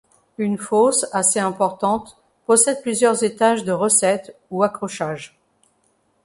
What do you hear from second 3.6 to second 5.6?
de recettes, ou accrochages.